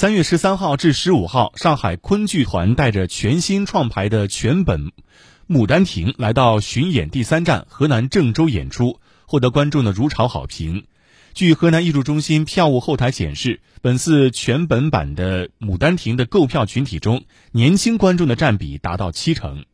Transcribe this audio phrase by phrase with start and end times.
[0.00, 4.92] 三月十三号至十五号上海昆剧团带着全新创排的全本
[5.48, 10.84] 牡丹亭来到巡演第三站河南郑州演出获得观众的如潮好评。
[11.34, 19.64] 据河南艺术中心票务后台显示本次全本版的牡丹亭的购票群体中年轻观众的占比达到七成。